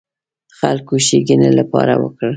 [0.59, 2.29] خلکو ښېګڼې لپاره وکړ.